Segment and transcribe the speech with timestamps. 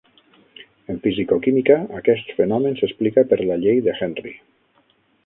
[0.93, 4.35] En fisicoquímica, aquest fenomen s'explica per la Llei de Henry.